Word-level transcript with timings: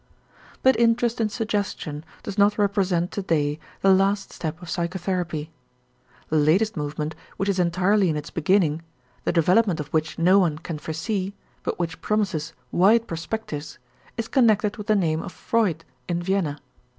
But 0.63 0.79
interest 0.79 1.21
in 1.21 1.29
suggestion 1.29 2.03
does 2.23 2.35
not 2.35 2.57
represent 2.57 3.11
to 3.11 3.21
day 3.21 3.59
the 3.81 3.93
last 3.93 4.33
step 4.33 4.59
of 4.59 4.67
psychotherapy. 4.71 5.51
The 6.29 6.37
latest 6.39 6.75
movement, 6.75 7.13
which 7.37 7.47
is 7.47 7.59
entirely 7.59 8.09
in 8.09 8.17
its 8.17 8.31
beginning, 8.31 8.81
the 9.25 9.31
development 9.31 9.79
of 9.79 9.89
which 9.89 10.17
no 10.17 10.39
one 10.39 10.57
can 10.57 10.79
foresee, 10.79 11.35
but 11.61 11.77
which 11.77 12.01
promises 12.01 12.53
wide 12.71 13.05
perspectives, 13.07 13.77
is 14.17 14.27
connected 14.27 14.77
with 14.77 14.87
the 14.87 14.95
name 14.95 15.21
of 15.21 15.31
Freud 15.31 15.85
in 16.07 16.23
Vienna. 16.23 16.59